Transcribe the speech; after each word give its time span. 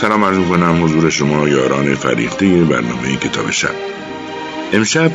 سلام 0.00 0.24
عرض 0.24 0.48
کنم 0.48 0.84
حضور 0.84 1.10
شما 1.10 1.48
یاران 1.48 1.94
فریخته 1.94 2.64
برنامه 2.64 3.16
کتاب 3.16 3.50
شب. 3.50 3.74
امشب 4.72 5.12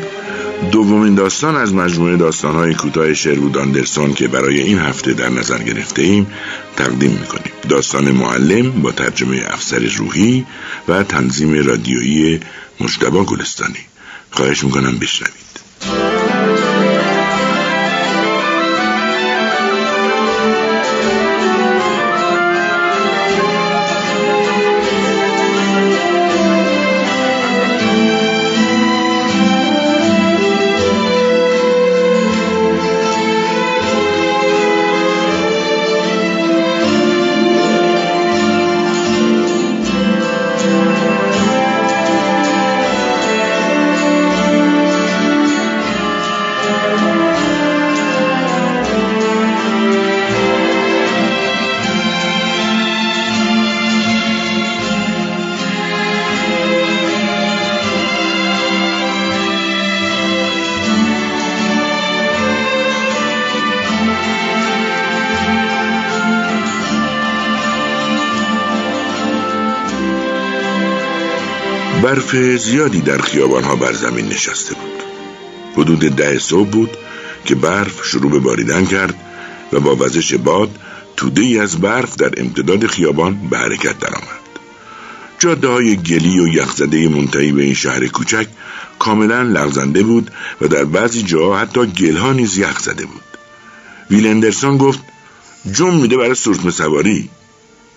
دومین 0.72 1.16
داستان 1.16 1.56
از 1.56 1.74
مجموعه 1.74 2.18
داستانهای 2.18 2.74
کوتاه 2.74 3.14
شروود 3.14 3.58
آندرسون 3.58 4.14
که 4.14 4.28
برای 4.28 4.60
این 4.60 4.80
هفته 4.80 5.14
در 5.14 5.30
نظر 5.30 5.64
گرفته 5.64 6.02
ایم 6.02 6.28
تقدیم 6.76 7.12
می‌کنیم. 7.12 7.54
داستان 7.70 8.12
معلم 8.12 8.72
با 8.72 8.92
ترجمه 8.92 9.44
افسر 9.48 9.92
روحی 9.98 10.46
و 10.88 11.04
تنظیم 11.04 11.66
رادیویی 11.68 12.40
مجتبا 12.80 13.24
گلستانی. 13.24 13.86
خواهش 14.32 14.64
می‌کنم 14.64 14.98
بشنوید. 14.98 15.49
برف 72.04 72.36
زیادی 72.36 73.02
در 73.02 73.18
خیابانها 73.18 73.76
بر 73.76 73.94
زمین 73.94 74.28
نشسته 74.28 74.76
بود 74.76 75.04
حدود 75.76 76.00
ده 76.00 76.40
صبح 76.40 76.70
بود 76.70 76.90
که 77.46 77.56
برف 77.56 78.06
شروع 78.06 78.32
به 78.32 78.40
باریدن 78.40 78.86
کرد 78.86 79.16
و 79.74 79.80
با 79.80 79.96
وزش 79.96 80.34
باد 80.34 80.70
توده 81.18 81.42
ای 81.42 81.60
از 81.60 81.78
برف 81.82 82.16
در 82.16 82.34
امتداد 82.38 82.88
خیابان 82.88 83.48
به 83.50 83.58
حرکت 83.58 84.00
درآمد. 84.00 84.40
جاده 85.40 85.68
های 85.68 85.96
گلی 85.96 86.40
و 86.40 86.48
یخزده 86.48 87.08
منتهی 87.08 87.52
به 87.52 87.64
این 87.64 87.74
شهر 87.74 88.08
کوچک 88.08 88.48
کاملا 89.00 89.42
لغزنده 89.42 90.04
بود 90.04 90.32
و 90.62 90.68
در 90.68 90.86
بعضی 90.86 91.24
جاها 91.24 91.60
حتی 91.60 91.86
گلها 91.86 92.34
نیز 92.34 92.58
یخ 92.58 92.80
زده 92.80 93.06
بود. 93.06 93.24
ویلندرسون 94.12 94.78
گفت 94.78 95.00
جم 95.72 95.96
میده 95.96 96.18
برای 96.18 96.36
سورتم 96.36 96.70
سواری. 96.70 97.30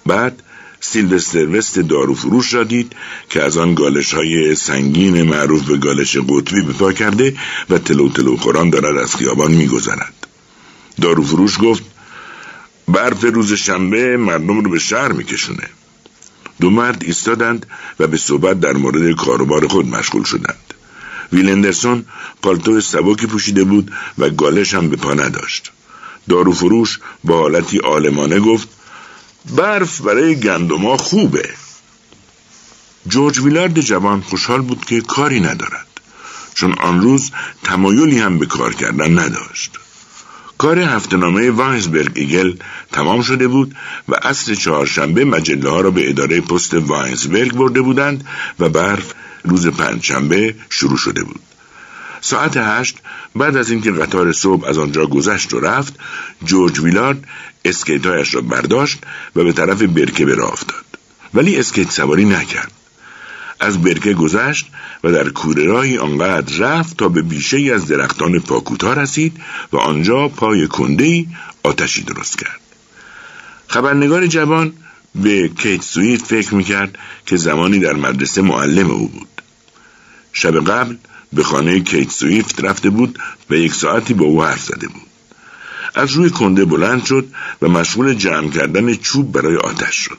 بعد 0.07 0.43
سیلوستر 0.85 1.59
وست 1.59 1.79
دارو 1.79 2.15
فروش 2.15 2.55
را 2.55 2.65
دید 2.65 2.93
که 3.31 3.43
از 3.43 3.57
آن 3.57 3.75
گالش 3.75 4.15
های 4.15 4.55
سنگین 4.55 5.23
معروف 5.23 5.63
به 5.63 5.77
گالش 5.77 6.17
قطبی 6.17 6.63
به 6.63 6.73
پا 6.73 6.93
کرده 6.93 7.37
و 7.71 7.79
تلو 7.79 8.09
تلو 8.09 8.37
خوران 8.37 8.71
دارد 8.71 8.97
از 8.97 9.17
خیابان 9.17 9.53
میگذرد. 9.53 10.27
دارو 11.01 11.23
فروش 11.23 11.59
گفت 11.63 11.83
برف 12.89 13.25
روز 13.25 13.53
شنبه 13.53 14.17
مردم 14.17 14.61
رو 14.61 14.71
به 14.71 14.79
شهر 14.79 15.13
میکشونه. 15.13 15.69
دو 16.61 16.71
مرد 16.71 17.03
ایستادند 17.07 17.67
و 18.01 18.07
به 18.07 18.17
صحبت 18.17 18.61
در 18.61 18.73
مورد 18.73 19.17
کاروبار 19.17 19.69
خود 19.69 19.87
مشغول 19.87 20.25
شدند. 20.25 20.75
ویلندرسون 21.33 22.05
پالتو 22.43 22.81
سبکی 22.81 23.27
پوشیده 23.27 23.65
بود 23.65 23.93
و 24.19 24.31
گالش 24.31 24.75
هم 24.75 24.89
به 24.89 24.97
پا 24.97 25.15
نداشت. 25.15 25.73
دارو 26.29 26.53
فروش 26.53 26.99
با 27.25 27.39
حالتی 27.39 27.79
آلمانه 27.79 28.41
گفت 28.41 28.69
برف 29.51 30.01
برای 30.01 30.41
گندما 30.41 30.97
خوبه. 30.97 31.49
جورج 33.09 33.39
ویلارد 33.39 33.81
جوان 33.81 34.21
خوشحال 34.21 34.63
بود 34.63 34.85
که 34.85 35.01
کاری 35.01 35.41
ندارد 35.41 35.87
چون 36.55 36.73
آن 36.73 37.01
روز 37.01 37.31
تمایلی 37.63 38.19
هم 38.19 38.39
به 38.39 38.47
کار 38.47 38.75
کردن 38.75 39.19
نداشت. 39.19 39.79
کار 40.59 40.79
هفتنامه 40.79 41.51
واینزبرگ 41.51 42.13
ایگل 42.15 42.57
تمام 42.93 43.23
شده 43.23 43.49
بود 43.49 43.75
و 44.09 44.15
عصر 44.15 44.55
چهارشنبه 44.55 45.25
مجله 45.25 45.71
ها 45.71 45.81
را 45.81 45.91
به 45.91 46.11
اداره 46.11 46.41
پست 46.41 46.75
واینزبرگ 46.75 47.53
برده 47.53 47.83
بودند 47.83 48.27
و 48.59 48.69
برف 48.69 49.13
روز 49.45 49.67
پنجشنبه 49.67 50.55
شروع 50.71 50.97
شده 50.97 51.25
بود. 51.25 51.41
ساعت 52.25 52.57
هشت 52.57 52.99
بعد 53.37 53.57
از 53.57 53.71
اینکه 53.71 53.93
قطار 53.93 54.33
صبح 54.33 54.69
از 54.69 54.79
آنجا 54.79 55.07
گذشت 55.07 55.55
و 55.55 55.61
رفت 55.61 55.95
جورج 56.45 56.81
ویلارد 56.81 57.25
اسکیتهایش 57.65 58.35
را 58.35 58.41
برداشت 58.41 58.99
و 59.37 59.45
به 59.45 59.53
طرف 59.53 59.83
برکه 59.83 60.25
به 60.25 60.35
راه 60.35 60.53
افتاد. 60.53 60.85
ولی 61.35 61.57
اسکیت 61.57 61.91
سواری 61.91 62.25
نکرد. 62.25 62.73
از 63.61 63.83
برکه 63.83 64.15
گذشت 64.15 64.67
و 65.05 65.13
در 65.13 65.29
کوره 65.29 65.65
راهی 65.65 65.99
آنقدر 65.99 66.59
رفت 66.59 66.97
تا 66.97 67.09
به 67.09 67.23
بیشه‌ای 67.23 67.73
از 67.75 67.87
درختان 67.87 68.39
پاکوتا 68.39 68.93
رسید 68.93 69.37
و 69.73 69.77
آنجا 69.77 70.29
پای 70.29 70.69
کنده 70.69 71.27
آتشی 71.63 72.03
درست 72.03 72.39
کرد. 72.39 72.61
خبرنگار 73.69 74.27
جوان 74.27 74.73
به 75.15 75.49
کیت 75.49 75.83
سویفت 75.83 76.23
فکر 76.23 76.55
می‌کرد 76.55 76.99
که 77.27 77.37
زمانی 77.37 77.79
در 77.79 77.93
مدرسه 77.93 78.43
معلم 78.43 78.91
او 78.91 79.09
بود. 79.09 79.29
شب 80.33 80.71
قبل 80.71 80.97
به 81.33 81.43
خانه 81.43 81.81
کیت 81.81 82.11
سویفت 82.11 82.65
رفته 82.65 82.91
بود 82.91 83.19
و 83.51 83.55
یک 83.55 83.75
ساعتی 83.75 84.15
با 84.15 84.25
او 84.25 84.45
حرف 84.45 84.63
زده 84.63 84.89
بود. 84.89 85.03
از 85.95 86.13
روی 86.13 86.31
کنده 86.31 86.65
بلند 86.65 87.05
شد 87.05 87.27
و 87.63 87.69
مشغول 87.69 88.15
جمع 88.15 88.51
کردن 88.51 88.95
چوب 88.95 89.33
برای 89.33 89.57
آتش 89.57 89.97
شد. 89.97 90.19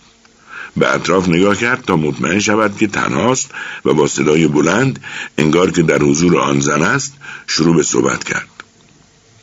به 0.78 0.94
اطراف 0.94 1.30
نگاه 1.30 1.58
کرد 1.58 1.86
تا 1.86 1.96
مطمئن 1.96 2.40
شود 2.40 2.78
که 2.78 2.88
تنهاست 2.88 3.52
و 3.86 3.94
با 3.94 4.08
صدای 4.08 4.48
بلند 4.48 5.04
انگار 5.38 5.72
که 5.72 5.82
در 5.82 5.98
حضور 5.98 6.38
آن 6.38 6.60
زن 6.60 6.82
است 6.82 7.14
شروع 7.48 7.76
به 7.76 7.84
صحبت 7.84 8.24
کرد. 8.24 8.48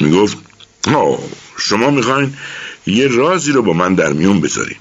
می 0.00 0.10
گفت 0.10 0.38
شما 1.58 1.90
می‌خواین 1.90 2.34
یه 2.86 3.06
رازی 3.08 3.52
رو 3.52 3.62
با 3.62 3.72
من 3.72 3.94
در 3.94 4.12
میون 4.12 4.40
بذارین. 4.40 4.76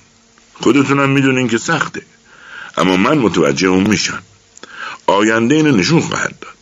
خودتونم 0.54 1.10
می‌دونین 1.10 1.48
که 1.48 1.58
سخته. 1.58 2.02
اما 2.78 2.98
من 2.98 3.18
متوجه 3.18 3.68
اون 3.68 3.88
میشم. 3.88 4.24
آینده 5.08 5.56
اینو 5.56 5.76
نشون 5.76 6.02
خواهد 6.02 6.40
داد. 6.40 6.59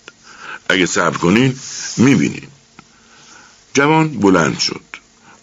اگه 0.70 0.86
صبر 0.86 1.18
کنین 1.18 1.56
می‌بینین 1.98 2.48
جوان 3.74 4.08
بلند 4.08 4.60
شد. 4.60 4.82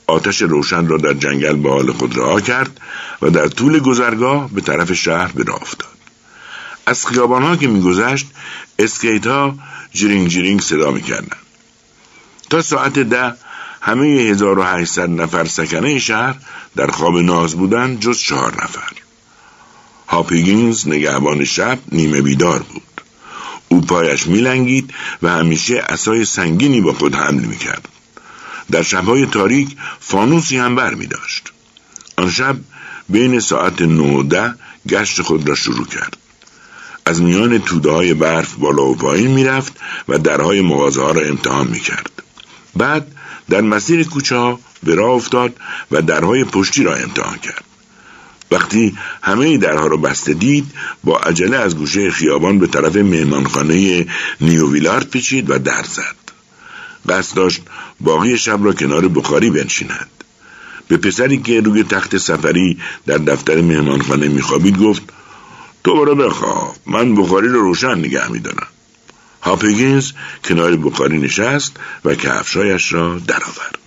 آتش 0.07 0.43
روشن 0.43 0.87
را 0.87 0.99
در 0.99 1.15
جنگل 1.15 1.57
به 1.57 1.71
حال 1.71 1.93
خود 1.93 2.19
رها 2.19 2.41
کرد 2.41 2.81
و 3.23 3.31
در 3.31 3.49
طول 3.49 3.79
گذرگاه 3.79 4.51
به 4.51 4.61
طرف 4.61 4.93
شهر 4.93 5.33
به 5.33 5.45
راه 5.45 5.63
افتاد. 5.63 5.89
از 6.87 7.05
ها 7.05 7.57
که 7.57 7.69
میگذشت 7.69 8.27
اسکیت 8.79 9.27
ها 9.27 9.59
جرینگ 9.93 10.29
جرینگ 10.29 10.61
صدا 10.61 10.91
می‌کردند. 10.91 11.37
تا 12.51 12.63
ساعت 12.63 12.99
ده 12.99 13.35
همه 13.81 14.07
1800 14.07 15.11
نفر 15.11 15.45
سکنه 15.45 15.99
شهر 15.99 16.37
در 16.77 16.87
خواب 16.87 17.19
ناز 17.19 17.55
بودند 17.55 18.01
جز 18.01 18.19
چهار 18.19 18.55
نفر. 18.65 18.93
هاپیگینز 20.09 20.89
نگهبان 20.89 21.45
شب 21.45 21.79
نیمه 21.93 22.23
بیدار 22.23 22.59
بود. 22.59 22.94
او 23.69 23.81
پایش 23.81 24.27
میلنگید 24.27 24.95
و 25.23 25.29
همیشه 25.29 25.85
اسای 25.89 26.25
سنگینی 26.25 26.81
با 26.81 26.93
خود 26.93 27.15
حمل 27.15 27.45
می‌کرد 27.45 27.89
در 28.71 28.83
شبهای 28.83 29.27
تاریک 29.27 29.77
فانوسی 30.01 30.57
هم 30.59 30.75
بر 30.75 30.95
می 30.95 31.07
داشت. 31.07 31.53
آن 32.17 32.31
شب 32.31 32.57
بین 33.09 33.41
ساعت 33.41 33.83
نه 33.83 34.03
و 34.03 34.23
ده 34.23 34.55
گشت 34.89 35.23
خود 35.23 35.49
را 35.49 35.55
شروع 35.55 35.87
کرد. 35.87 36.17
از 37.07 37.23
میان 37.23 37.59
توده 37.59 37.91
های 37.91 38.15
برف 38.15 38.55
بالا 38.55 38.85
و 38.85 38.95
پایین 38.95 39.31
می‌رفت 39.31 39.73
و 40.09 40.19
درهای 40.19 40.61
مغازه 40.61 41.03
ها 41.03 41.11
را 41.11 41.23
امتحان 41.23 41.67
می 41.67 41.81
کرد. 41.81 42.11
بعد 42.77 43.07
در 43.51 43.61
مسیر 43.61 44.05
کوچه 44.05 44.37
ها 44.37 44.61
به 44.83 44.95
راه 44.95 45.11
افتاد 45.11 45.57
و 45.91 46.03
درهای 46.03 46.45
پشتی 46.45 46.83
را 46.83 46.95
امتحان 46.95 47.39
کرد. 47.39 47.65
وقتی 48.51 48.97
همه 49.23 49.59
درها 49.59 49.87
را 49.87 49.97
بسته 49.97 50.35
دید 50.35 50.67
با 51.05 51.19
عجله 51.19 51.57
از 51.57 51.77
گوشه 51.77 52.11
خیابان 52.11 52.59
به 52.59 52.67
طرف 52.67 52.97
مهمانخانه 52.97 54.07
نیوویلارد 54.41 55.11
پیچید 55.11 55.51
و 55.51 55.59
در 55.59 55.83
زد. 55.83 56.25
قصد 57.09 57.37
داشت 57.37 57.63
باقی 58.01 58.39
شب 58.39 58.65
را 58.65 58.73
کنار 58.73 59.09
بخاری 59.09 59.51
بنشیند. 59.51 60.11
به 60.89 60.97
پسری 60.97 61.39
که 61.39 61.61
روی 61.61 61.83
تخت 61.83 62.19
سفری 62.19 62.79
در 63.07 63.19
دفتر 63.19 63.61
مهمانخانه 63.61 64.29
میخوابید 64.29 64.79
گفت 64.79 65.03
تو 65.85 65.95
برو 65.95 66.15
بخواب 66.15 66.77
من 66.87 67.15
بخاری 67.15 67.49
رو 67.49 67.61
روشن 67.61 67.99
نگه 67.99 68.33
میدارم. 68.33 68.67
هاپگینز 69.43 70.13
کنار 70.45 70.77
بخاری 70.77 71.19
نشست 71.19 71.77
و 72.05 72.15
کفشایش 72.15 72.93
را 72.93 73.19
درآورد. 73.19 73.84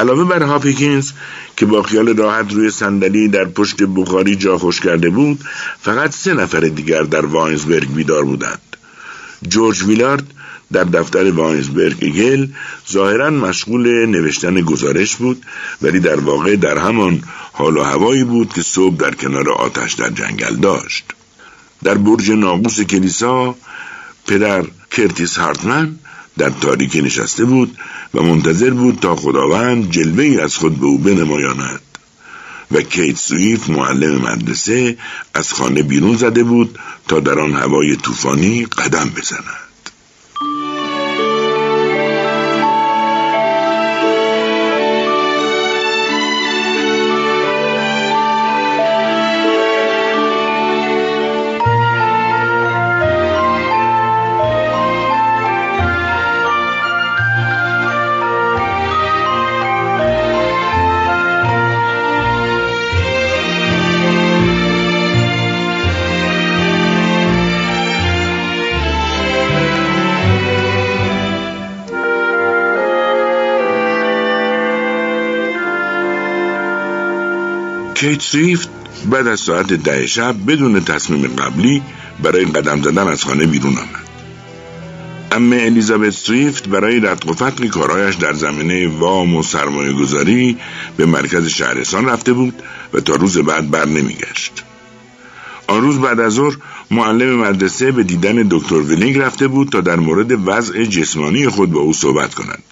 علاوه 0.00 0.24
بر 0.24 0.42
هاپیکینز 0.42 1.12
که 1.56 1.66
با 1.66 1.82
خیال 1.82 2.16
راحت 2.16 2.52
روی 2.52 2.70
صندلی 2.70 3.28
در 3.28 3.44
پشت 3.44 3.82
بخاری 3.82 4.36
جا 4.36 4.58
خوش 4.58 4.80
کرده 4.80 5.10
بود 5.10 5.44
فقط 5.80 6.14
سه 6.14 6.34
نفر 6.34 6.60
دیگر 6.60 7.02
در 7.02 7.26
واینزبرگ 7.26 7.94
بیدار 7.94 8.24
بودند. 8.24 8.76
جورج 9.48 9.82
ویلارد 9.82 10.26
در 10.72 10.84
دفتر 10.84 11.30
واینزبرگ 11.30 12.12
گل 12.12 12.46
ظاهرا 12.92 13.30
مشغول 13.30 14.06
نوشتن 14.06 14.60
گزارش 14.60 15.16
بود 15.16 15.42
ولی 15.82 16.00
در 16.00 16.20
واقع 16.20 16.56
در 16.56 16.78
همان 16.78 17.22
حال 17.52 17.76
و 17.76 17.82
هوایی 17.82 18.24
بود 18.24 18.52
که 18.52 18.62
صبح 18.62 18.96
در 18.96 19.14
کنار 19.14 19.50
آتش 19.50 19.92
در 19.92 20.10
جنگل 20.10 20.56
داشت. 20.56 21.04
در 21.84 21.94
برج 21.94 22.30
ناقوس 22.30 22.80
کلیسا 22.80 23.54
پدر 24.26 24.64
کرتیس 24.90 25.38
هارتمن 25.38 25.96
در 26.38 26.50
تاریکی 26.50 27.02
نشسته 27.02 27.44
بود 27.44 27.76
و 28.14 28.22
منتظر 28.22 28.70
بود 28.70 28.98
تا 28.98 29.16
خداوند 29.16 29.90
جلوه 29.90 30.42
از 30.42 30.56
خود 30.56 30.80
به 30.80 30.86
او 30.86 30.98
بنمایاند. 30.98 31.80
و 32.70 32.82
کیت 32.82 33.16
سویف 33.16 33.70
معلم 33.70 34.14
مدرسه 34.14 34.96
از 35.34 35.52
خانه 35.52 35.82
بیرون 35.82 36.16
زده 36.16 36.44
بود 36.44 36.78
تا 37.08 37.20
در 37.20 37.38
آن 37.38 37.54
هوای 37.54 37.96
طوفانی 37.96 38.64
قدم 38.64 39.10
بزند. 39.16 39.69
کیت 78.00 78.22
سویفت 78.22 78.68
بعد 79.10 79.26
از 79.26 79.40
ساعت 79.40 79.72
ده 79.72 80.06
شب 80.06 80.36
بدون 80.46 80.84
تصمیم 80.84 81.26
قبلی 81.26 81.82
برای 82.22 82.44
قدم 82.44 82.82
زدن 82.82 83.08
از 83.08 83.24
خانه 83.24 83.46
بیرون 83.46 83.78
آمد. 83.78 84.08
اما 85.32 85.56
الیزابت 85.56 86.10
سویفت 86.10 86.68
برای 86.68 87.00
رتق 87.00 87.28
و 87.28 87.32
فتق 87.32 87.66
کارهایش 87.66 88.14
در 88.14 88.32
زمینه 88.32 88.88
وام 88.88 89.36
و 89.36 89.42
سرمایه 89.42 89.92
گذاری 89.92 90.56
به 90.96 91.06
مرکز 91.06 91.46
شهرستان 91.46 92.06
رفته 92.06 92.32
بود 92.32 92.62
و 92.92 93.00
تا 93.00 93.14
روز 93.14 93.38
بعد 93.38 93.70
بر 93.70 93.84
نمیگشت. 93.84 94.64
آن 95.66 95.82
روز 95.82 95.98
بعد 95.98 96.20
از 96.20 96.32
ظهر 96.32 96.56
معلم 96.90 97.36
مدرسه 97.36 97.92
به 97.92 98.02
دیدن 98.02 98.46
دکتر 98.50 98.74
ویلینگ 98.74 99.18
رفته 99.18 99.48
بود 99.48 99.68
تا 99.68 99.80
در 99.80 99.96
مورد 99.96 100.48
وضع 100.48 100.84
جسمانی 100.84 101.48
خود 101.48 101.72
با 101.72 101.80
او 101.80 101.92
صحبت 101.92 102.34
کند. 102.34 102.62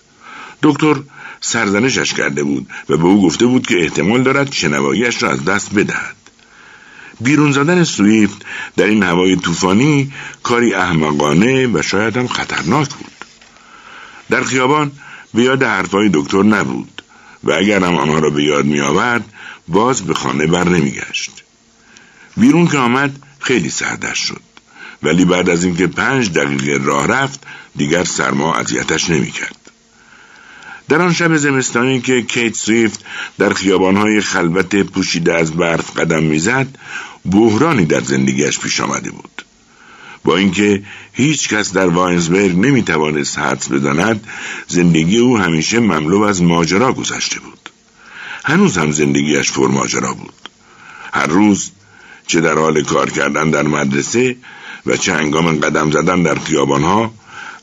دکتر 0.62 0.96
سرزنشش 1.40 2.14
کرده 2.14 2.42
بود 2.42 2.66
و 2.88 2.96
به 2.96 3.04
او 3.04 3.22
گفته 3.22 3.46
بود 3.46 3.66
که 3.66 3.82
احتمال 3.82 4.22
دارد 4.22 4.52
شنواییش 4.52 5.22
را 5.22 5.30
از 5.30 5.44
دست 5.44 5.74
بدهد. 5.74 6.16
بیرون 7.20 7.52
زدن 7.52 7.84
سویفت 7.84 8.44
در 8.76 8.86
این 8.86 9.02
هوای 9.02 9.36
طوفانی 9.36 10.12
کاری 10.42 10.74
احمقانه 10.74 11.66
و 11.66 11.82
شاید 11.82 12.16
هم 12.16 12.28
خطرناک 12.28 12.88
بود. 12.88 13.12
در 14.30 14.44
خیابان 14.44 14.92
به 15.34 15.42
یاد 15.42 15.62
حرفهای 15.62 16.10
دکتر 16.12 16.42
نبود 16.42 17.02
و 17.44 17.52
اگر 17.52 17.84
هم 17.84 17.94
آنها 17.94 18.18
را 18.18 18.30
به 18.30 18.44
یاد 18.44 18.64
می 18.64 18.80
آورد 18.80 19.24
باز 19.68 20.02
به 20.02 20.14
خانه 20.14 20.46
بر 20.46 20.68
نمیگشت. 20.68 21.44
بیرون 22.36 22.66
که 22.66 22.78
آمد 22.78 23.22
خیلی 23.40 23.70
سردش 23.70 24.18
شد. 24.18 24.40
ولی 25.02 25.24
بعد 25.24 25.50
از 25.50 25.64
اینکه 25.64 25.86
پنج 25.86 26.32
دقیقه 26.32 26.84
راه 26.84 27.06
رفت 27.06 27.46
دیگر 27.76 28.04
سرما 28.04 28.54
اذیتش 28.54 29.10
نمی‌کرد. 29.10 29.67
در 30.88 31.02
آن 31.02 31.12
شب 31.12 31.36
زمستانی 31.36 32.00
که 32.00 32.22
کیت 32.22 32.54
سویفت 32.54 33.04
در 33.38 33.52
خیابانهای 33.52 34.20
خلوت 34.20 34.76
پوشیده 34.76 35.34
از 35.34 35.52
برف 35.52 35.98
قدم 35.98 36.22
می‌زد 36.22 36.66
بحرانی 37.30 37.84
در 37.84 38.00
زندگیش 38.00 38.58
پیش 38.58 38.80
آمده 38.80 39.10
بود. 39.10 39.44
با 40.24 40.36
اینکه 40.36 40.82
هیچ 41.12 41.48
کس 41.48 41.72
در 41.72 41.86
واینزبرگ 41.86 42.56
نمی 42.56 42.82
توانست 42.82 43.38
حدس 43.38 43.68
بداند 43.68 44.26
زندگی 44.68 45.18
او 45.18 45.38
همیشه 45.38 45.80
مملو 45.80 46.22
از 46.22 46.42
ماجرا 46.42 46.92
گذشته 46.92 47.40
بود. 47.40 47.70
هنوز 48.44 48.78
هم 48.78 48.90
زندگیش 48.90 49.52
پر 49.52 49.68
ماجرا 49.68 50.14
بود. 50.14 50.34
هر 51.12 51.26
روز 51.26 51.70
چه 52.26 52.40
در 52.40 52.54
حال 52.54 52.82
کار 52.82 53.10
کردن 53.10 53.50
در 53.50 53.62
مدرسه 53.62 54.36
و 54.86 54.96
چه 54.96 55.12
انگام 55.12 55.60
قدم 55.60 55.90
زدن 55.90 56.22
در 56.22 56.38
خیابانها 56.38 57.14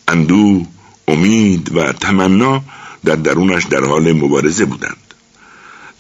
اندو، 0.08 0.66
امید 1.08 1.76
و 1.76 1.92
تمنا 1.92 2.64
در 3.06 3.16
درونش 3.16 3.66
در 3.66 3.84
حال 3.84 4.14
مبارزه 4.14 4.66
بودند 4.66 5.14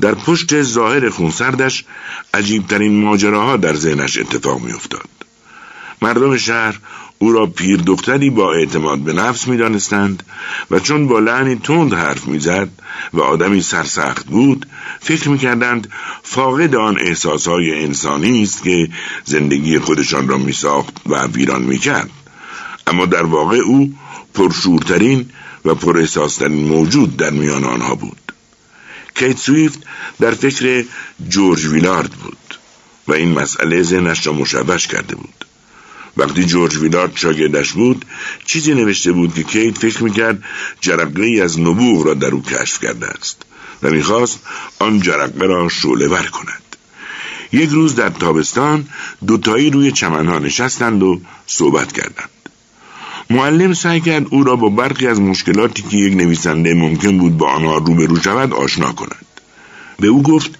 در 0.02 0.16
پشت 0.16 0.62
ظاهر 0.62 1.10
خونسردش 1.10 1.86
عجیبترین 2.34 3.04
ماجراها 3.04 3.57
در 3.57 3.74
ذهنش 3.74 4.18
اتفاق 4.18 4.62
میافتاد 4.62 5.10
مردم 6.02 6.38
شهر 6.38 6.80
او 7.19 7.31
را 7.31 7.46
پیر 7.46 7.78
دختری 7.78 8.30
با 8.30 8.54
اعتماد 8.54 9.00
به 9.00 9.13
نفس 9.13 9.48
می 9.48 9.57
دانستند 9.57 10.24
و 10.72 10.80
چون 10.80 11.07
با 11.07 11.19
لعنی 11.19 11.56
تند 11.56 11.94
حرف 11.94 12.28
می‌زد 12.28 12.69
و 13.13 13.22
آدمی 13.22 13.62
سرسخت 13.62 14.25
بود 14.25 14.66
فکر 15.00 15.30
می 15.30 15.38
کردند 15.38 15.88
فاقد 16.24 16.75
آن 16.75 16.98
احساسهای 17.00 17.84
انسانی 17.84 18.44
است 18.44 18.63
که 18.63 18.90
زندگی 19.25 19.80
خودشان 19.80 20.28
را 20.28 20.38
می 20.38 20.54
ساخت 20.54 21.01
و 21.06 21.28
ویران 21.28 21.63
می 21.63 21.78
کرد. 21.78 22.10
اما 22.88 23.06
در 23.06 23.24
واقع 23.24 23.58
او 23.58 23.94
پرشورترین 24.34 25.30
و 25.65 25.75
پر 25.75 26.07
موجود 26.47 27.17
در 27.17 27.29
میان 27.29 27.63
آنها 27.63 27.95
بود. 27.95 28.31
کیت 29.15 29.38
سویفت 29.38 29.79
در 30.19 30.31
فکر 30.31 30.86
جورج 31.29 31.65
ویلارد 31.65 32.12
بود 32.12 32.38
و 33.07 33.13
این 33.13 33.31
مسئله 33.31 33.84
ذهنش 33.84 34.27
را 34.27 34.34
مشوش 34.34 34.88
کرده 34.88 35.15
بود. 35.15 35.45
وقتی 36.17 36.45
جورج 36.45 36.77
ویلارد 36.77 37.15
شاگردش 37.15 37.72
بود 37.72 38.05
چیزی 38.45 38.74
نوشته 38.74 39.12
بود 39.12 39.34
که 39.34 39.43
کیت 39.43 39.77
فکر 39.77 40.03
می‌کرد 40.03 40.43
جرقه 40.81 41.24
ای 41.24 41.41
از 41.41 41.60
نبوغ 41.60 42.05
را 42.05 42.13
در 42.13 42.27
او 42.27 42.41
کشف 42.41 42.84
کرده 42.84 43.07
است 43.07 43.41
و 43.84 43.89
می‌خواست 43.89 44.39
آن 44.79 45.00
جرقه 45.00 45.45
را 45.45 45.69
شعله 45.69 46.07
ور 46.07 46.25
کند. 46.25 46.62
یک 47.51 47.69
روز 47.69 47.95
در 47.95 48.10
تابستان 48.10 48.88
دوتایی 49.27 49.69
روی 49.69 49.91
چمنها 49.91 50.39
نشستند 50.39 51.03
و 51.03 51.22
صحبت 51.48 51.91
کردند. 51.91 52.29
معلم 53.29 53.74
سعی 53.74 54.01
کرد 54.01 54.27
او 54.29 54.44
را 54.44 54.55
با 54.55 54.70
برخی 54.70 55.08
از 55.08 55.22
مشکلاتی 55.22 55.82
که 55.82 55.98
یک 55.98 56.13
نویسنده 56.13 56.74
ممکن 56.74 57.17
بود 57.17 57.38
با 57.38 57.50
آنها 57.50 57.77
روبرو 57.77 58.22
شود 58.22 58.53
آشنا 58.53 58.91
کند. 58.91 59.25
به 60.00 60.08
او 60.08 60.24
گفت 60.24 60.51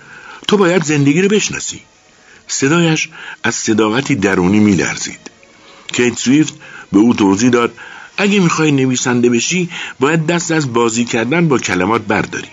تو 0.48 0.58
باید 0.58 0.84
زندگی 0.84 1.22
رو 1.22 1.28
بشناسی. 1.28 1.80
صدایش 2.48 3.10
از 3.44 3.56
صداقتی 3.56 4.16
درونی 4.16 4.60
میلرزید. 4.60 5.20
کیت 5.94 6.18
سویفت 6.18 6.54
به 6.92 7.00
او 7.00 7.14
توضیح 7.14 7.50
داد 7.50 7.74
اگه 8.18 8.40
می‌خوای 8.40 8.72
نویسنده 8.72 9.30
بشی 9.30 9.70
باید 10.00 10.26
دست 10.26 10.52
از 10.52 10.74
بازی 10.74 11.06
کردن 11.06 11.48
با 11.48 11.58
کلمات 11.58 12.02
برداری. 12.02 12.48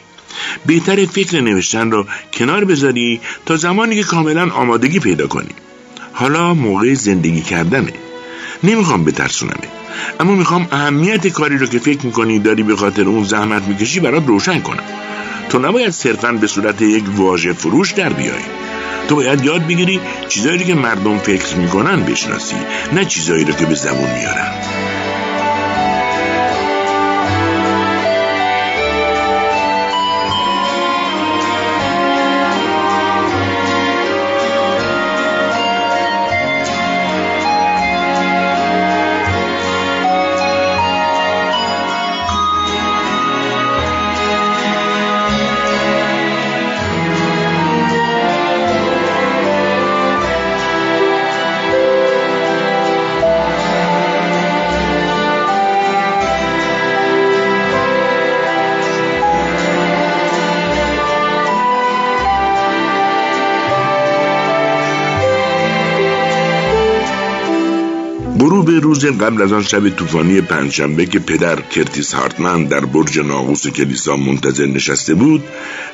بهتر 0.66 1.06
فکر 1.06 1.40
نوشتن 1.40 1.90
را 1.90 2.06
کنار 2.32 2.64
بذاری 2.64 3.20
تا 3.46 3.56
زمانی 3.56 3.96
که 3.96 4.02
کاملا 4.02 4.50
آمادگی 4.50 4.98
پیدا 5.00 5.26
کنی. 5.26 5.50
حالا 6.12 6.54
موقع 6.54 6.94
زندگی 6.94 7.40
کردنه. 7.40 7.92
نمی‌خوام 8.64 9.04
بترسونمه 9.04 9.68
اما 10.20 10.34
می‌خوام 10.34 10.68
اهمیت 10.70 11.26
کاری 11.26 11.58
رو 11.58 11.66
که 11.66 11.78
فکر 11.78 12.06
می‌کنی 12.06 12.38
داری 12.38 12.62
به 12.62 12.76
خاطر 12.76 13.02
اون 13.02 13.24
زحمت 13.24 13.62
می‌کشی 13.62 14.00
برات 14.00 14.26
روشن 14.26 14.60
کنم. 14.60 14.84
تو 15.48 15.58
نباید 15.58 15.90
صرفا 15.90 16.32
به 16.32 16.46
صورت 16.46 16.82
یک 16.82 17.04
واژه 17.16 17.52
فروش 17.52 17.92
در 17.92 18.12
بیای. 18.12 18.42
تو 19.08 19.14
باید 19.14 19.44
یاد 19.44 19.66
بگیری 19.66 20.00
چیزایی 20.28 20.64
که 20.64 20.74
مردم 20.74 21.18
فکر 21.18 21.56
می‌کنن 21.56 22.02
بشناسی 22.02 22.56
نه 22.92 23.04
چیزایی 23.04 23.44
رو 23.44 23.52
که 23.52 23.66
به 23.66 23.74
زبون 23.74 24.10
میارن. 24.18 24.81
غروب 68.62 68.84
روز 68.84 69.06
قبل 69.06 69.42
از 69.42 69.52
آن 69.52 69.62
شب 69.62 69.88
طوفانی 69.88 70.40
پنجشنبه 70.40 71.06
که 71.06 71.18
پدر 71.18 71.60
کرتیس 71.60 72.14
هارتمن 72.14 72.64
در 72.64 72.84
برج 72.84 73.18
ناقوس 73.18 73.66
کلیسا 73.66 74.16
منتظر 74.16 74.66
نشسته 74.66 75.14
بود 75.14 75.44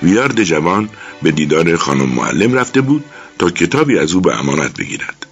ویارد 0.02 0.42
جوان 0.42 0.88
به 1.22 1.30
دیدار 1.30 1.76
خانم 1.76 2.08
معلم 2.08 2.54
رفته 2.54 2.80
بود 2.80 3.04
تا 3.38 3.50
کتابی 3.50 3.98
از 3.98 4.12
او 4.12 4.20
به 4.20 4.38
امانت 4.38 4.76
بگیرد. 4.76 5.26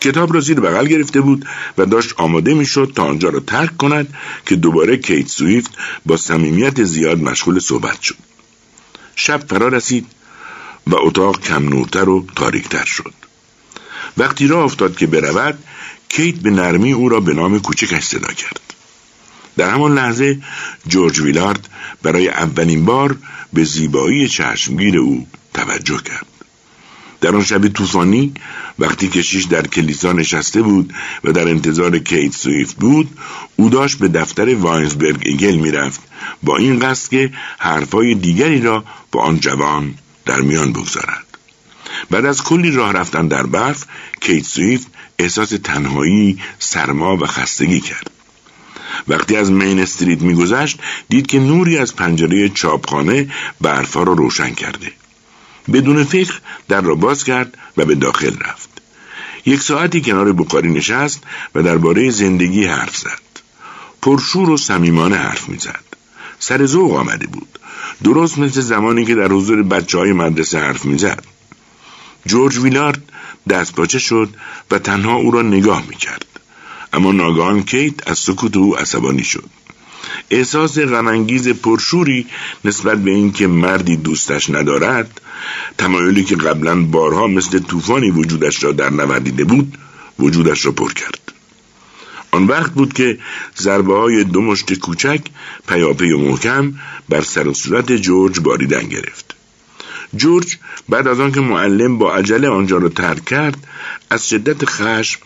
کتاب 0.00 0.34
را 0.34 0.40
زیر 0.40 0.60
بغل 0.60 0.86
گرفته 0.86 1.20
بود 1.20 1.46
و 1.78 1.86
داشت 1.86 2.14
آماده 2.16 2.54
می‌شد 2.54 2.92
تا 2.96 3.04
آنجا 3.04 3.28
را 3.28 3.40
ترک 3.40 3.76
کند 3.76 4.14
که 4.46 4.56
دوباره 4.56 4.96
کیت 4.96 5.28
سویفت 5.28 5.70
با 6.06 6.16
صمیمیت 6.16 6.84
زیاد 6.84 7.22
مشغول 7.22 7.58
صحبت 7.58 8.02
شد. 8.02 8.16
شب 9.16 9.44
فرا 9.48 9.68
رسید 9.68 10.06
و 10.86 10.94
اتاق 10.96 11.40
کم 11.40 11.68
نورتر 11.68 12.08
و 12.08 12.26
تاریکتر 12.36 12.84
شد. 12.84 13.12
وقتی 14.16 14.46
راه 14.46 14.64
افتاد 14.64 14.96
که 14.96 15.06
برود 15.06 15.58
کیت 16.08 16.34
به 16.34 16.50
نرمی 16.50 16.92
او 16.92 17.08
را 17.08 17.20
به 17.20 17.34
نام 17.34 17.60
کوچکش 17.60 18.04
صدا 18.04 18.32
کرد. 18.32 18.60
در 19.56 19.70
همان 19.70 19.94
لحظه 19.94 20.38
جورج 20.88 21.20
ویلارد 21.20 21.68
برای 22.02 22.28
اولین 22.28 22.84
بار 22.84 23.16
به 23.52 23.64
زیبایی 23.64 24.28
چشمگیر 24.28 24.98
او 24.98 25.26
توجه 25.54 26.02
کرد. 26.02 26.26
در 27.20 27.36
آن 27.36 27.44
شب 27.44 27.68
طوفانی 27.68 28.34
وقتی 28.78 29.08
کشیش 29.08 29.44
در 29.44 29.66
کلیسا 29.66 30.12
نشسته 30.12 30.62
بود 30.62 30.94
و 31.24 31.32
در 31.32 31.48
انتظار 31.48 31.98
کیت 31.98 32.32
سویفت 32.32 32.76
بود 32.76 33.18
او 33.56 33.70
داشت 33.70 33.98
به 33.98 34.08
دفتر 34.08 34.54
واینزبرگ 34.54 35.22
ایگل 35.24 35.54
می‌رفت 35.56 36.00
با 36.42 36.56
این 36.56 36.78
قصد 36.78 37.10
که 37.10 37.32
حرفای 37.58 38.14
دیگری 38.14 38.60
را 38.60 38.84
با 39.12 39.22
آن 39.22 39.40
جوان 39.40 39.94
در 40.24 40.40
میان 40.40 40.72
بگذارد. 40.72 41.24
بعد 42.10 42.24
از 42.24 42.42
کلی 42.42 42.70
راه 42.70 42.92
رفتن 42.92 43.28
در 43.28 43.46
برف 43.46 43.84
کیت 44.20 44.44
سویفت 44.44 44.86
احساس 45.18 45.48
تنهایی 45.48 46.38
سرما 46.58 47.16
و 47.16 47.26
خستگی 47.26 47.80
کرد. 47.80 48.10
وقتی 49.08 49.36
از 49.36 49.52
مین 49.52 49.80
استریت 49.80 50.22
میگذشت 50.22 50.78
دید 51.08 51.26
که 51.26 51.38
نوری 51.38 51.78
از 51.78 51.96
پنجره 51.96 52.48
چاپخانه 52.48 53.32
برفها 53.60 54.02
را 54.02 54.12
روشن 54.12 54.54
کرده. 54.54 54.92
بدون 55.72 56.04
فکر 56.04 56.40
در 56.68 56.80
را 56.80 56.94
باز 56.94 57.24
کرد 57.24 57.58
و 57.76 57.84
به 57.84 57.94
داخل 57.94 58.36
رفت. 58.40 58.68
یک 59.46 59.60
ساعتی 59.60 60.00
کنار 60.00 60.32
بخاری 60.32 60.72
نشست 60.72 61.22
و 61.54 61.62
درباره 61.62 62.10
زندگی 62.10 62.64
حرف 62.64 62.96
زد. 62.96 63.24
پرشور 64.02 64.50
و 64.50 64.56
صمیمانه 64.56 65.16
حرف 65.16 65.48
می‌زد. 65.48 65.84
سر 66.38 66.66
ذوق 66.66 66.94
آمده 66.94 67.26
بود. 67.26 67.58
درست 68.04 68.38
مثل 68.38 68.60
زمانی 68.60 69.04
که 69.04 69.14
در 69.14 69.28
حضور 69.28 69.62
بچه 69.62 69.98
های 69.98 70.12
مدرسه 70.12 70.58
حرف 70.58 70.84
می‌زد. 70.84 71.24
جورج 72.26 72.58
ویلارد 72.58 73.02
دست 73.48 73.74
باچه 73.76 73.98
شد 73.98 74.28
و 74.70 74.78
تنها 74.78 75.14
او 75.14 75.30
را 75.30 75.42
نگاه 75.42 75.84
می‌کرد. 75.88 76.26
اما 76.92 77.12
ناگهان 77.12 77.62
کیت 77.62 78.08
از 78.08 78.18
سکوت 78.18 78.56
او 78.56 78.76
عصبانی 78.78 79.24
شد. 79.24 79.50
احساس 80.30 80.78
غمانگیز 80.78 81.48
پرشوری 81.48 82.26
نسبت 82.64 82.98
به 82.98 83.10
اینکه 83.10 83.46
مردی 83.46 83.96
دوستش 83.96 84.50
ندارد 84.50 85.20
تمایلی 85.78 86.24
که 86.24 86.36
قبلا 86.36 86.82
بارها 86.82 87.26
مثل 87.26 87.58
طوفانی 87.58 88.10
وجودش 88.10 88.64
را 88.64 88.72
در 88.72 88.90
نوردیده 88.90 89.44
بود 89.44 89.78
وجودش 90.18 90.66
را 90.66 90.72
پر 90.72 90.92
کرد. 90.92 91.32
آن 92.30 92.46
وقت 92.46 92.72
بود 92.72 92.92
که 92.92 93.18
ضربه 93.58 93.94
های 93.94 94.24
دو 94.24 94.40
مشت 94.40 94.74
کوچک 94.74 95.20
پیاپی 95.68 96.12
و 96.12 96.18
محکم 96.18 96.74
بر 97.08 97.20
سر 97.22 97.48
و 97.48 97.54
صورت 97.54 97.92
جورج 97.92 98.40
باریدن 98.40 98.82
گرفت. 98.88 99.34
جورج 100.16 100.56
بعد 100.88 101.08
از 101.08 101.20
آنکه 101.20 101.40
معلم 101.40 101.98
با 101.98 102.14
عجله 102.14 102.48
آنجا 102.48 102.78
را 102.78 102.88
ترک 102.88 103.24
کرد 103.24 103.66
از 104.10 104.28
شدت 104.28 104.64
خشم 104.64 105.20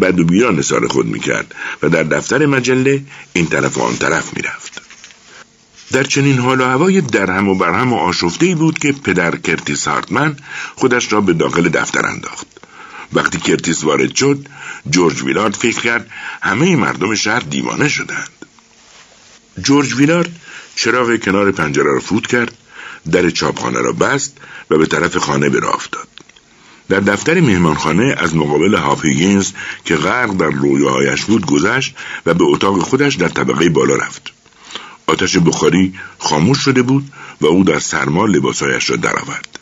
بد 0.00 0.20
و 0.20 0.88
خود 0.88 1.06
می‌کرد 1.06 1.54
و 1.82 1.88
در 1.88 2.02
دفتر 2.02 2.46
مجله 2.46 3.02
این 3.32 3.46
طرف 3.46 3.78
و 3.78 3.82
آن 3.82 3.96
طرف 3.96 4.36
می‌رفت. 4.36 4.82
در 5.92 6.02
چنین 6.02 6.38
حال 6.38 6.60
و 6.60 6.64
هوای 6.64 7.00
درهم 7.00 7.48
و 7.48 7.54
برهم 7.54 7.92
و 7.92 7.96
آشفته 7.96 8.54
بود 8.54 8.78
که 8.78 8.92
پدر 8.92 9.36
کرتیس 9.36 9.88
هارتمن 9.88 10.36
خودش 10.76 11.12
را 11.12 11.20
به 11.20 11.32
داخل 11.32 11.68
دفتر 11.68 12.06
انداخت. 12.06 12.46
وقتی 13.12 13.38
کرتیس 13.38 13.84
وارد 13.84 14.14
شد 14.14 14.46
جورج 14.90 15.22
ویلارد 15.22 15.54
فکر 15.54 15.80
کرد 15.80 16.10
همه 16.42 16.76
مردم 16.76 17.14
شهر 17.14 17.40
دیوانه 17.40 17.88
شدند. 17.88 18.30
جورج 19.62 19.94
ویلارد 19.94 20.30
چراغ 20.74 21.16
کنار 21.16 21.50
پنجره 21.50 21.92
را 21.92 22.00
فوت 22.00 22.26
کرد 22.26 22.52
در 23.12 23.30
چاپخانه 23.30 23.80
را 23.80 23.92
بست 23.92 24.36
و 24.70 24.78
به 24.78 24.86
طرف 24.86 25.16
خانه 25.16 25.48
به 25.48 25.74
افتاد 25.74 26.08
در 26.90 27.00
دفتر 27.00 27.40
مهمانخانه 27.40 28.14
از 28.18 28.36
مقابل 28.36 28.74
هاپیگینز 28.74 29.52
که 29.84 29.96
غرق 29.96 30.36
در 30.36 30.50
رویاهایش 30.50 31.24
بود 31.24 31.46
گذشت 31.46 31.94
و 32.26 32.34
به 32.34 32.44
اتاق 32.44 32.78
خودش 32.78 33.14
در 33.14 33.28
طبقه 33.28 33.68
بالا 33.68 33.96
رفت. 33.96 34.32
آتش 35.06 35.36
بخاری 35.36 35.94
خاموش 36.18 36.58
شده 36.58 36.82
بود 36.82 37.12
و 37.40 37.46
او 37.46 37.64
در 37.64 37.78
سرما 37.78 38.26
لباسهایش 38.26 38.90
را 38.90 38.96
درآورد. 38.96 39.58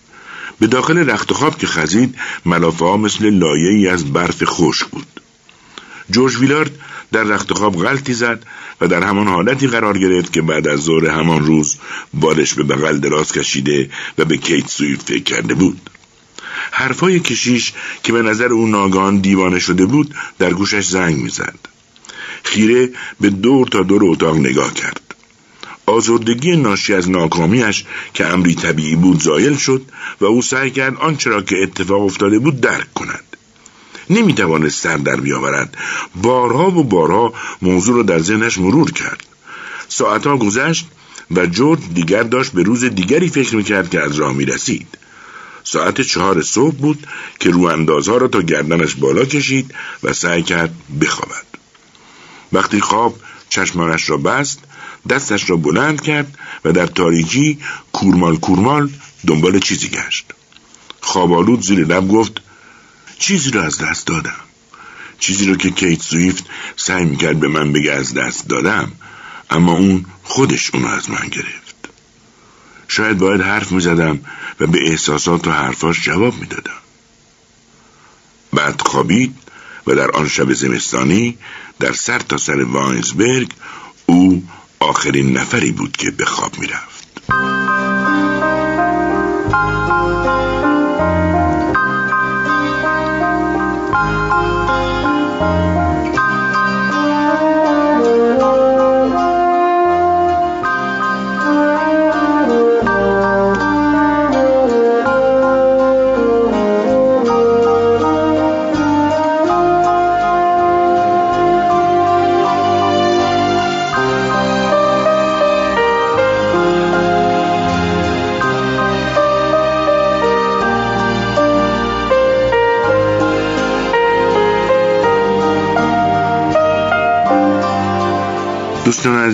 به 0.61 0.66
داخل 0.66 1.11
رخت 1.11 1.33
خواب 1.33 1.59
که 1.59 1.66
خزید 1.66 2.14
ملافه 2.47 2.85
ها 2.85 2.97
مثل 2.97 3.30
لایه 3.30 3.68
ای 3.68 3.88
از 3.88 4.12
برف 4.12 4.45
خشک 4.45 4.87
بود. 4.87 5.21
جورج 6.11 6.37
ویلارد 6.37 6.71
در 7.12 7.23
رخت 7.23 7.53
خواب 7.53 7.77
غلطی 7.77 8.15
زد 8.15 8.43
و 8.81 8.88
در 8.88 9.03
همان 9.03 9.29
حالتی 9.29 9.67
قرار 9.67 9.99
گرفت 9.99 10.33
که 10.33 10.43
بعد 10.43 10.69
از 10.69 10.81
ظهر 10.81 11.07
همان 11.07 11.47
روز 11.47 11.77
بالش 12.15 12.55
به 12.55 12.62
بغل 12.62 12.99
دراز 12.99 13.33
کشیده 13.33 13.91
و 14.19 14.25
به 14.25 14.37
کیت 14.37 14.69
سویفت 14.69 15.09
فکر 15.09 15.23
کرده 15.23 15.55
بود. 15.55 15.91
حرفای 16.71 17.21
کشیش 17.21 17.73
که 18.03 18.12
به 18.12 18.23
نظر 18.23 18.53
او 18.53 18.67
ناگان 18.67 19.19
دیوانه 19.19 19.59
شده 19.59 19.87
بود 19.87 20.15
در 20.38 20.53
گوشش 20.53 20.87
زنگ 20.87 21.17
می‌زد. 21.17 21.59
خیره 22.45 22.91
به 23.21 23.31
دور 23.31 23.67
تا 23.67 23.83
دور 23.83 24.05
اتاق 24.05 24.37
نگاه 24.37 24.75
کرد. 24.75 25.15
آزردگی 25.87 26.57
ناشی 26.57 26.95
از 26.95 27.11
ناکامیش 27.11 27.85
که 28.15 28.27
امری 28.27 28.55
طبیعی 28.55 28.97
بود 28.97 29.23
زایل 29.23 29.57
شد 29.57 29.83
و 30.21 30.25
او 30.25 30.43
سعی 30.43 30.71
کرد 30.71 30.97
آنچه 30.97 31.31
را 31.31 31.43
که 31.43 31.57
اتفاق 31.62 32.03
افتاده 32.03 32.38
بود 32.38 32.61
درک 32.61 32.95
کند. 32.95 33.25
نمی‌توانست 34.11 34.83
سر 34.83 34.97
در 34.97 35.17
بیاورد. 35.17 35.77
بارها 36.15 36.71
و 36.71 36.85
بارها 36.85 37.35
موضوع 37.62 37.97
را 37.97 38.03
در 38.03 38.19
ذهنش 38.19 38.59
مرور 38.59 38.93
کرد. 38.93 39.27
ساعتها 39.88 40.37
گذشت 40.37 40.87
و 41.31 41.47
جورج 41.47 41.81
دیگر 41.95 42.23
داشت 42.23 42.53
به 42.53 42.62
روز 42.62 42.85
دیگری 42.85 43.29
فکر 43.29 43.57
می‌کرد 43.57 43.91
که 43.91 44.00
از 44.00 44.17
راه 44.17 44.33
می‌رسید. 44.33 44.99
ساعت 45.65 46.00
چهار 46.00 46.43
صبح 46.43 46.77
بود 46.77 47.07
که 47.41 47.50
رو 47.50 47.62
اندازها 47.62 48.17
را 48.17 48.29
تا 48.29 48.43
گردنش 48.43 48.95
بالا 48.95 49.25
کشید 49.25 49.75
و 50.03 50.12
سعی 50.12 50.43
کرد 50.43 50.75
بخوابد. 51.00 51.45
وقتی 52.53 52.81
خواب 52.81 53.21
چشمانش 53.49 54.11
را 54.11 54.17
بست 54.17 54.59
دستش 55.09 55.50
را 55.50 55.57
بلند 55.57 56.00
کرد 56.00 56.38
و 56.65 56.73
در 56.73 56.87
تاریکی 56.87 57.59
کورمال 57.93 58.37
کورمال 58.37 58.91
دنبال 59.27 59.59
چیزی 59.59 59.88
گشت. 59.88 60.27
خوابالود 61.00 61.61
زیر 61.61 61.87
لب 61.87 62.09
گفت 62.09 62.41
چیزی 63.19 63.51
را 63.51 63.63
از 63.63 63.79
دست 63.79 64.07
دادم. 64.07 64.41
چیزی 65.19 65.47
را 65.47 65.55
که 65.55 65.71
کیت 65.71 66.03
سویفت 66.03 66.45
سعی 66.77 67.05
می‌کرد 67.05 67.41
به 67.41 67.49
من 67.49 67.73
بگه 67.73 67.93
از 67.93 68.15
دست 68.15 68.49
دادم 68.49 68.93
اما 69.51 69.73
اون 69.73 70.05
خودش 70.23 70.71
اونو 70.75 70.89
از 70.89 71.11
من 71.11 71.29
گرفت. 71.29 71.89
شاید 72.89 73.19
باید 73.19 73.41
حرف 73.41 73.73
می‌زدم 73.73 74.21
و 74.61 74.67
به 74.67 74.91
احساسات 74.91 75.47
و 75.47 75.51
حرفاش 75.51 76.03
جواب 76.05 76.41
می‌دادم. 76.41 76.73
بعد 78.53 78.81
خوابید 78.81 79.37
و 79.87 79.95
در 79.95 80.11
آن 80.11 80.29
شب 80.29 80.53
زمستانی 80.53 81.39
در 81.81 81.93
سر 81.93 82.19
تا 82.19 82.37
سر 82.37 82.63
واینزبرگ 82.63 83.53
او 84.07 84.49
آخرین 84.81 85.39
نفری 85.39 85.73
بود 85.73 85.97
که 85.97 86.11
به 86.11 86.25
خواب 86.25 86.59
می‌رفت. 86.59 87.21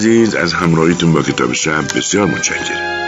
عزیز 0.04 0.34
از 0.34 0.52
همراهیتون 0.52 1.12
با 1.12 1.22
کتاب 1.22 1.52
شب 1.52 1.96
بسیار 1.96 2.26
متشکرم. 2.26 3.00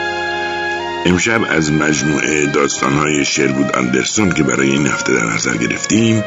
امشب 1.06 1.40
از 1.48 1.72
مجموعه 1.72 2.46
داستانهای 2.46 3.24
شربود 3.24 3.76
اندرسون 3.76 4.30
که 4.30 4.42
برای 4.42 4.70
این 4.70 4.86
هفته 4.86 5.12
در 5.12 5.24
نظر 5.24 5.56
گرفتیم 5.56 6.24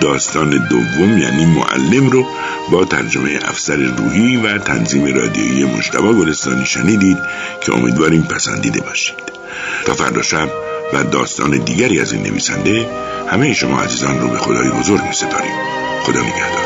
داستان 0.00 0.68
دوم 0.68 1.18
یعنی 1.18 1.46
معلم 1.46 2.10
رو 2.10 2.26
با 2.70 2.84
ترجمه 2.84 3.38
افسر 3.42 3.76
روحی 3.76 4.36
و 4.36 4.58
تنظیم 4.58 5.04
رادیویی 5.14 5.64
مجتبا 5.64 6.12
گلستانی 6.12 6.66
شنیدید 6.66 7.18
که 7.60 7.74
امیدواریم 7.74 8.22
پسندیده 8.22 8.80
باشید. 8.80 9.32
تا 9.84 9.94
فردا 9.94 10.22
شب 10.22 10.48
و 10.92 11.04
داستان 11.04 11.50
دیگری 11.50 12.00
از 12.00 12.12
این 12.12 12.22
نویسنده 12.22 12.88
همه 13.30 13.54
شما 13.54 13.80
عزیزان 13.80 14.20
رو 14.20 14.28
به 14.28 14.38
خدای 14.38 14.68
بزرگ 14.68 15.02
می 15.02 15.14
سپاریم 15.14 15.54
خدا 16.02 16.20
نگهدار. 16.20 16.65